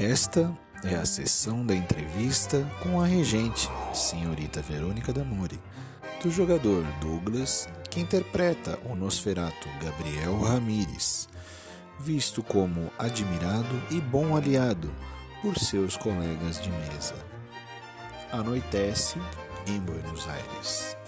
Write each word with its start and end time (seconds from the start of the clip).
Esta 0.00 0.52
é 0.82 0.96
a 0.96 1.06
sessão 1.06 1.64
da 1.64 1.72
entrevista 1.72 2.68
com 2.82 3.00
a 3.00 3.06
regente, 3.06 3.70
senhorita 3.92 4.60
Verônica 4.60 5.12
Damori, 5.12 5.60
do 6.20 6.32
jogador 6.32 6.82
Douglas, 7.00 7.68
que 7.88 8.00
interpreta 8.00 8.76
o 8.86 8.96
Nosferato 8.96 9.68
Gabriel 9.80 10.40
Ramírez, 10.40 11.28
visto 12.00 12.42
como 12.42 12.90
admirado 12.98 13.82
e 13.88 14.00
bom 14.00 14.36
aliado 14.36 14.92
por 15.40 15.56
seus 15.56 15.96
colegas 15.96 16.60
de 16.60 16.70
mesa. 16.70 17.14
Anoitece 18.32 19.16
em 19.68 19.78
Buenos 19.78 20.26
Aires. 20.28 21.03